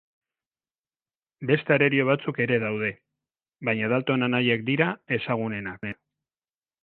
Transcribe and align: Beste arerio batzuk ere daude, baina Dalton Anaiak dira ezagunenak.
Beste 1.49 1.75
arerio 1.75 2.05
batzuk 2.07 2.39
ere 2.45 2.57
daude, 2.63 2.89
baina 3.69 3.91
Dalton 3.93 4.29
Anaiak 4.29 4.67
dira 4.73 4.87
ezagunenak. 5.19 5.89